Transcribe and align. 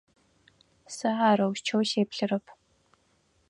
Сэ 0.95 1.09
арэущтэу 1.29 1.81
сеплъырэп. 1.89 2.45